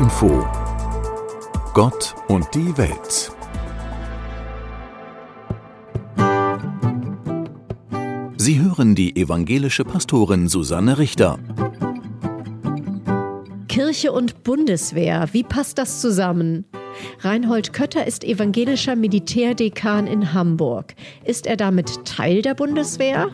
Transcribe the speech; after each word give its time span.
Info 0.00 0.48
Gott 1.74 2.14
und 2.28 2.46
die 2.54 2.74
Welt 2.78 3.30
Sie 8.38 8.60
hören 8.62 8.94
die 8.94 9.14
evangelische 9.14 9.84
Pastorin 9.84 10.48
Susanne 10.48 10.96
Richter. 10.96 11.38
Kirche 13.68 14.12
und 14.12 14.42
Bundeswehr, 14.42 15.28
wie 15.32 15.42
passt 15.42 15.76
das 15.76 16.00
zusammen? 16.00 16.64
Reinhold 17.18 17.74
Kötter 17.74 18.06
ist 18.06 18.24
evangelischer 18.24 18.96
Militärdekan 18.96 20.06
in 20.06 20.32
Hamburg. 20.32 20.94
Ist 21.26 21.46
er 21.46 21.58
damit 21.58 22.06
Teil 22.06 22.40
der 22.40 22.54
Bundeswehr? 22.54 23.28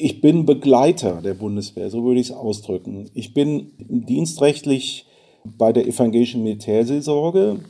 Ich 0.00 0.20
bin 0.20 0.46
Begleiter 0.46 1.20
der 1.22 1.34
Bundeswehr, 1.34 1.90
so 1.90 2.04
würde 2.04 2.20
ich 2.20 2.30
es 2.30 2.36
ausdrücken. 2.36 3.10
Ich 3.14 3.34
bin 3.34 3.72
dienstrechtlich 3.78 5.06
bei 5.44 5.72
der 5.72 5.86
evangelischen 5.86 6.42
Militärseelsorge. 6.42 7.60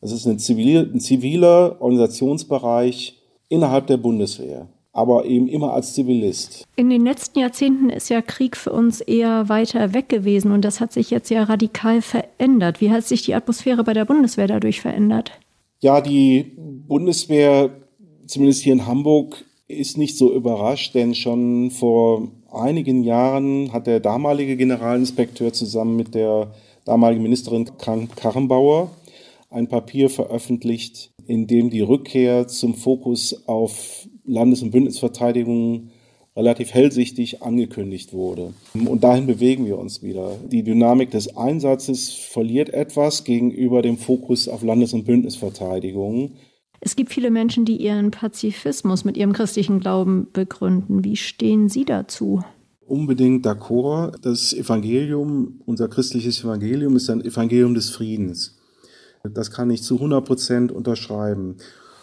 Das 0.00 0.12
ist 0.12 0.26
ein, 0.26 0.38
zivil, 0.38 0.90
ein 0.92 1.00
ziviler 1.00 1.80
Organisationsbereich 1.80 3.20
innerhalb 3.48 3.86
der 3.86 3.96
Bundeswehr, 3.96 4.68
aber 4.92 5.24
eben 5.24 5.48
immer 5.48 5.72
als 5.72 5.94
Zivilist. 5.94 6.64
In 6.76 6.90
den 6.90 7.04
letzten 7.04 7.38
Jahrzehnten 7.38 7.90
ist 7.90 8.10
ja 8.10 8.20
Krieg 8.20 8.56
für 8.56 8.72
uns 8.72 9.00
eher 9.00 9.48
weiter 9.48 9.94
weg 9.94 10.08
gewesen 10.08 10.52
und 10.52 10.64
das 10.64 10.80
hat 10.80 10.92
sich 10.92 11.10
jetzt 11.10 11.30
ja 11.30 11.44
radikal 11.44 12.02
verändert. 12.02 12.80
Wie 12.80 12.90
hat 12.90 13.04
sich 13.04 13.22
die 13.22 13.34
Atmosphäre 13.34 13.82
bei 13.82 13.94
der 13.94 14.04
Bundeswehr 14.04 14.46
dadurch 14.46 14.80
verändert? 14.80 15.32
Ja, 15.80 16.00
die 16.00 16.52
Bundeswehr, 16.86 17.70
zumindest 18.26 18.62
hier 18.62 18.74
in 18.74 18.86
Hamburg, 18.86 19.44
ist 19.68 19.98
nicht 19.98 20.16
so 20.16 20.32
überrascht, 20.34 20.94
denn 20.94 21.14
schon 21.14 21.70
vor 21.70 22.28
einigen 22.50 23.04
Jahren 23.04 23.72
hat 23.72 23.86
der 23.86 24.00
damalige 24.00 24.56
Generalinspekteur 24.56 25.52
zusammen 25.52 25.94
mit 25.94 26.14
der 26.14 26.52
damaligen 26.86 27.22
Ministerin 27.22 27.70
Karrenbauer 27.76 28.90
ein 29.50 29.68
Papier 29.68 30.08
veröffentlicht, 30.08 31.10
in 31.26 31.46
dem 31.46 31.68
die 31.68 31.82
Rückkehr 31.82 32.48
zum 32.48 32.74
Fokus 32.74 33.46
auf 33.46 34.08
Landes- 34.24 34.62
und 34.62 34.70
Bündnisverteidigung 34.70 35.90
relativ 36.34 36.72
hellsichtig 36.72 37.42
angekündigt 37.42 38.12
wurde. 38.12 38.54
Und 38.72 39.02
dahin 39.02 39.26
bewegen 39.26 39.66
wir 39.66 39.76
uns 39.78 40.02
wieder. 40.02 40.36
Die 40.50 40.62
Dynamik 40.62 41.10
des 41.10 41.36
Einsatzes 41.36 42.12
verliert 42.12 42.70
etwas 42.70 43.24
gegenüber 43.24 43.82
dem 43.82 43.98
Fokus 43.98 44.48
auf 44.48 44.62
Landes- 44.62 44.94
und 44.94 45.04
Bündnisverteidigung. 45.04 46.32
Es 46.80 46.94
gibt 46.96 47.12
viele 47.12 47.30
Menschen, 47.30 47.64
die 47.64 47.76
ihren 47.76 48.10
Pazifismus 48.10 49.04
mit 49.04 49.16
ihrem 49.16 49.32
christlichen 49.32 49.80
Glauben 49.80 50.28
begründen. 50.32 51.04
Wie 51.04 51.16
stehen 51.16 51.68
Sie 51.68 51.84
dazu? 51.84 52.42
Unbedingt 52.86 53.44
d'accord. 53.44 54.16
Das 54.22 54.52
Evangelium, 54.52 55.60
unser 55.66 55.88
christliches 55.88 56.42
Evangelium 56.42 56.96
ist 56.96 57.10
ein 57.10 57.24
Evangelium 57.24 57.74
des 57.74 57.90
Friedens. 57.90 58.56
Das 59.24 59.50
kann 59.50 59.70
ich 59.70 59.82
zu 59.82 59.96
100 59.96 60.24
Prozent 60.24 60.72
unterschreiben. 60.72 61.56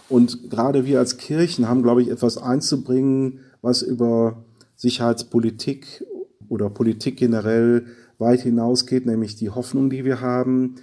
Und 0.10 0.50
gerade 0.50 0.86
wir 0.86 1.00
als 1.00 1.18
Kirchen 1.18 1.68
haben, 1.68 1.82
glaube 1.82 2.02
ich, 2.02 2.10
etwas 2.10 2.38
einzubringen, 2.38 3.40
was 3.62 3.82
über 3.82 4.44
Sicherheitspolitik 4.76 6.06
oder 6.50 6.70
Politik 6.70 7.18
generell 7.18 7.86
weit 8.20 8.42
hinausgeht, 8.42 9.06
nämlich 9.06 9.36
die 9.36 9.50
Hoffnung, 9.50 9.90
die 9.90 10.06
wir 10.06 10.22
haben, 10.22 10.76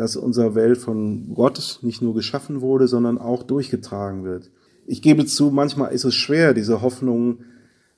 dass 0.00 0.16
unsere 0.16 0.54
Welt 0.54 0.78
von 0.78 1.34
Gott 1.34 1.80
nicht 1.82 2.00
nur 2.00 2.14
geschaffen 2.14 2.62
wurde, 2.62 2.88
sondern 2.88 3.18
auch 3.18 3.42
durchgetragen 3.42 4.24
wird. 4.24 4.48
Ich 4.86 5.02
gebe 5.02 5.26
zu, 5.26 5.50
manchmal 5.50 5.92
ist 5.92 6.04
es 6.04 6.14
schwer, 6.14 6.54
diese 6.54 6.80
Hoffnung 6.80 7.40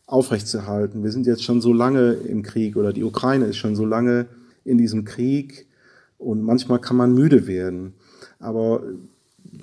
aufrechtzuerhalten. 0.07 1.05
Wir 1.05 1.13
sind 1.13 1.29
jetzt 1.29 1.45
schon 1.45 1.61
so 1.61 1.73
lange 1.73 2.15
im 2.15 2.43
Krieg 2.43 2.75
oder 2.75 2.93
die 2.93 3.05
Ukraine 3.05 3.45
ist 3.45 3.57
schon 3.57 3.77
so 3.77 3.87
lange 3.87 4.27
in 4.65 4.79
diesem 4.79 5.05
Krieg 5.05 5.69
und 6.19 6.43
manchmal 6.43 6.81
kann 6.81 6.97
man 6.97 7.15
müde 7.15 7.47
werden. 7.47 7.95
Aber 8.41 8.83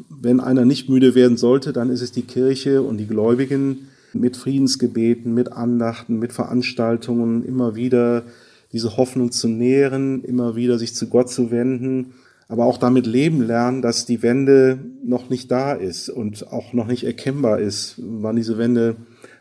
wenn 0.10 0.40
einer 0.40 0.64
nicht 0.64 0.88
müde 0.88 1.16
werden 1.16 1.36
sollte, 1.36 1.74
dann 1.74 1.90
ist 1.90 2.02
es 2.02 2.14
die 2.14 2.22
Kirche 2.22 2.84
und 2.84 3.00
die 3.00 3.08
Gläubigen 3.08 3.90
mit 4.14 4.38
Friedensgebeten, 4.38 5.34
mit 5.34 5.52
Andachten, 5.52 6.20
mit 6.20 6.32
Veranstaltungen 6.32 7.44
immer 7.44 7.76
wieder 7.76 8.24
diese 8.72 8.96
Hoffnung 8.96 9.34
zu 9.34 9.50
nähren, 9.50 10.24
immer 10.24 10.56
wieder 10.56 10.80
sich 10.80 10.96
zu 10.96 11.08
Gott 11.08 11.30
zu 11.30 11.52
wenden, 11.52 12.14
aber 12.50 12.66
auch 12.66 12.78
damit 12.78 13.06
leben 13.06 13.42
lernen, 13.42 13.82
dass 13.82 14.06
die 14.06 14.22
Wende 14.24 14.80
noch 15.04 15.30
nicht 15.30 15.50
da 15.52 15.72
ist 15.72 16.10
und 16.10 16.52
auch 16.52 16.74
noch 16.74 16.88
nicht 16.88 17.06
erkennbar 17.06 17.60
ist, 17.60 17.96
wann 18.00 18.36
diese 18.36 18.58
Wende 18.58 18.98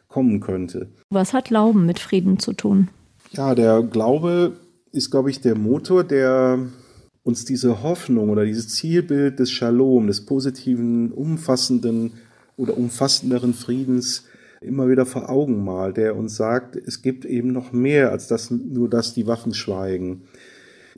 kommen 0.09 0.41
könnte. 0.41 0.89
Was 1.11 1.33
hat 1.33 1.47
Glauben 1.47 1.87
mit 1.87 1.99
Frieden 1.99 2.39
zu 2.39 2.53
tun? 2.53 2.89
Ja, 3.33 3.55
der 3.55 3.83
Glaube 3.83 4.57
ist, 4.93 5.11
glaube 5.11 5.31
ich, 5.31 5.41
der 5.41 5.57
Motor, 5.57 6.05
der 6.05 6.59
uns 7.23 7.45
diese 7.47 7.83
Hoffnung 7.83 8.29
oder 8.29 8.45
dieses 8.45 8.69
Zielbild 8.69 9.39
des 9.39 9.51
Shalom, 9.51 10.07
des 10.07 10.27
positiven, 10.27 11.11
umfassenden 11.11 12.13
oder 12.57 12.77
umfassenderen 12.77 13.55
Friedens 13.55 14.25
immer 14.61 14.89
wieder 14.89 15.07
vor 15.07 15.31
Augen 15.31 15.65
malt, 15.65 15.97
der 15.97 16.17
uns 16.17 16.37
sagt, 16.37 16.77
es 16.77 17.01
gibt 17.01 17.25
eben 17.25 17.53
noch 17.53 17.73
mehr 17.73 18.11
als 18.11 18.27
das, 18.29 18.51
nur 18.51 18.91
dass 18.91 19.15
die 19.15 19.27
Waffen 19.27 19.55
schweigen. 19.55 20.23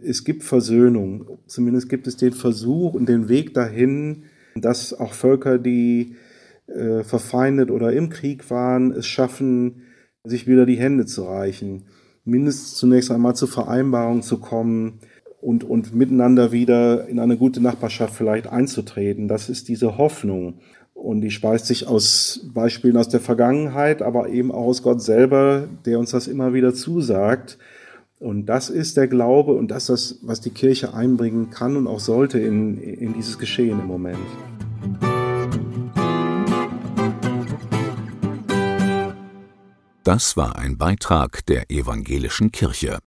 Es 0.03 0.25
gibt 0.25 0.43
Versöhnung, 0.43 1.39
zumindest 1.47 1.89
gibt 1.89 2.07
es 2.07 2.17
den 2.17 2.33
Versuch 2.33 2.95
und 2.95 3.09
den 3.09 3.29
Weg 3.29 3.55
dahin, 3.55 4.25
dass 4.55 4.93
auch 4.93 5.13
Völker, 5.13 5.59
die 5.59 6.17
äh, 6.67 7.03
verfeindet 7.03 7.71
oder 7.71 7.93
im 7.93 8.11
Krieg 8.11 8.51
waren, 8.51 8.93
es 8.93 9.07
schaffen, 9.07 9.83
sich 10.25 10.47
wieder 10.47 10.67
die 10.67 10.79
Hände 10.79 11.07
zu 11.07 11.25
reichen, 11.25 11.85
mindestens 12.25 12.75
zunächst 12.75 13.11
einmal 13.11 13.35
zur 13.35 13.49
Vereinbarung 13.49 14.23
zu 14.23 14.39
kommen, 14.39 15.01
und, 15.41 15.65
und 15.65 15.95
miteinander 15.95 16.53
wieder 16.53 17.09
in 17.09 17.19
eine 17.19 17.37
gute 17.37 17.63
Nachbarschaft 17.63 18.15
vielleicht 18.15 18.47
einzutreten. 18.47 19.29
Das 19.29 19.49
ist 19.49 19.69
diese 19.69 19.97
Hoffnung. 19.97 20.61
Und 20.93 21.23
die 21.23 21.31
speist 21.31 21.67
sich 21.67 21.87
aus 21.87 22.51
Beispielen 22.53 22.99
aus 22.99 23.09
der 23.09 23.21
Vergangenheit, 23.21 24.03
aber 24.03 24.29
eben 24.29 24.53
auch 24.53 24.67
aus 24.67 24.83
Gott 24.83 25.01
selber, 25.01 25.67
der 25.87 25.99
uns 25.99 26.11
das 26.11 26.29
immer 26.29 26.53
wieder 26.53 26.75
zusagt. 26.75 27.59
Und 28.21 28.45
das 28.45 28.69
ist 28.69 28.99
der 28.99 29.09
Glaube 29.09 29.55
und 29.55 29.71
das 29.71 29.89
ist 29.89 29.89
das, 29.89 30.19
was 30.21 30.43
die 30.43 30.51
Kirche 30.51 30.93
einbringen 30.93 31.49
kann 31.49 31.75
und 31.79 31.87
auch 31.87 32.01
sollte 32.01 32.39
in, 32.39 32.77
in 32.77 33.15
dieses 33.15 33.39
Geschehen 33.39 33.81
im 33.81 33.87
Moment. 33.87 34.19
Das 40.05 40.37
war 40.37 40.57
ein 40.57 40.77
Beitrag 40.77 41.47
der 41.47 41.71
evangelischen 41.71 42.53
Kirche. 42.53 42.99